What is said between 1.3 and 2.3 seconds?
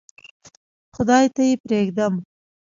ته یې پرېږدم.